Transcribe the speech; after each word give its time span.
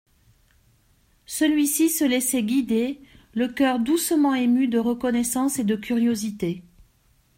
Celui-ci 1.27 1.87
se 1.91 2.03
laissait 2.03 2.41
guider, 2.41 2.99
le 3.35 3.47
coeur 3.49 3.77
doucement 3.77 4.33
ému 4.33 4.67
de 4.67 4.79
reconnaissance 4.79 5.59
et 5.59 5.63
de 5.63 5.75
curiosité. 5.75 6.63